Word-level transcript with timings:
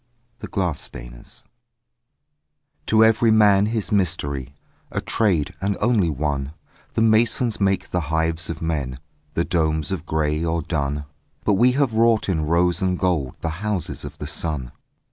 THE 0.39 0.47
GLASS 0.47 0.79
STAINERS 0.79 1.43
To 2.87 3.03
every 3.05 3.29
Man 3.29 3.67
his 3.67 3.91
Mystery, 3.91 4.55
A 4.89 4.99
trade 4.99 5.53
and 5.61 5.77
only 5.79 6.09
one: 6.09 6.53
The 6.95 7.03
masons 7.03 7.61
make 7.61 7.89
the 7.91 7.99
hives 8.09 8.49
of 8.49 8.63
men, 8.63 8.99
The 9.35 9.45
domes 9.45 9.91
of 9.91 10.07
grey 10.07 10.43
or 10.43 10.63
dun, 10.63 11.05
But 11.45 11.53
we 11.53 11.73
have 11.73 11.93
wrought 11.93 12.29
in 12.29 12.47
rose 12.47 12.81
and 12.81 12.97
gold 12.97 13.35
The 13.41 13.49
houses 13.61 14.03
of 14.03 14.17
the 14.17 14.25
sun. 14.25 14.71